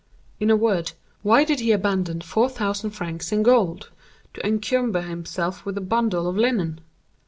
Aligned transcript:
In 0.39 0.49
a 0.49 0.55
word, 0.55 0.93
why 1.21 1.43
did 1.43 1.59
he 1.59 1.71
abandon 1.71 2.21
four 2.21 2.49
thousand 2.49 2.89
francs 2.89 3.31
in 3.31 3.43
gold 3.43 3.91
to 4.33 4.43
encumber 4.43 5.01
himself 5.03 5.63
with 5.63 5.77
a 5.77 5.81
bundle 5.81 6.27
of 6.27 6.35
linen? 6.35 6.79